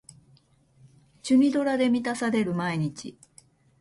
[1.21, 3.19] チュニドラで満たされる毎日